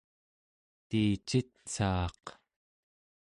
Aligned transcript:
tiicitsaaq 0.89 2.23